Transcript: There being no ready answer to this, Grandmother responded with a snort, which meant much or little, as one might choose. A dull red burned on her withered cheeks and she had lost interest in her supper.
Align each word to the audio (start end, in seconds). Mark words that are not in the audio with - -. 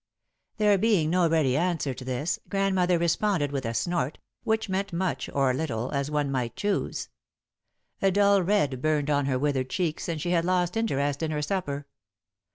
There 0.57 0.79
being 0.79 1.11
no 1.11 1.29
ready 1.29 1.55
answer 1.55 1.93
to 1.93 2.03
this, 2.03 2.39
Grandmother 2.49 2.97
responded 2.97 3.51
with 3.51 3.67
a 3.67 3.73
snort, 3.75 4.17
which 4.43 4.67
meant 4.67 4.91
much 4.91 5.29
or 5.31 5.53
little, 5.53 5.91
as 5.91 6.09
one 6.09 6.31
might 6.31 6.55
choose. 6.55 7.09
A 8.01 8.09
dull 8.09 8.41
red 8.41 8.81
burned 8.81 9.11
on 9.11 9.27
her 9.27 9.37
withered 9.37 9.69
cheeks 9.69 10.09
and 10.09 10.19
she 10.19 10.31
had 10.31 10.43
lost 10.43 10.75
interest 10.75 11.21
in 11.21 11.29
her 11.29 11.43
supper. 11.43 11.85